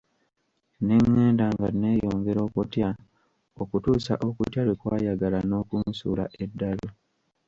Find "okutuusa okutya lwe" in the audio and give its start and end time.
3.61-4.75